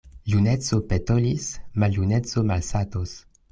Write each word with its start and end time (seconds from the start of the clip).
Juneco 0.33 0.79
petolis, 0.93 1.51
maljuneco 1.85 2.47
malsatos. 2.55 3.17